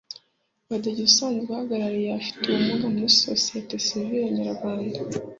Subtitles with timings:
[0.69, 4.99] Badege usanzwe uhagarariye abafite ubumuga muri Sosiyete Sivile Nyarwanda